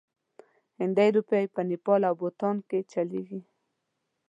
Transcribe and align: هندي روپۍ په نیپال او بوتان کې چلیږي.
هندي 0.79 1.07
روپۍ 1.17 1.45
په 1.53 1.61
نیپال 1.69 2.01
او 2.09 2.15
بوتان 2.21 2.55
کې 2.69 2.79
چلیږي. 2.91 3.41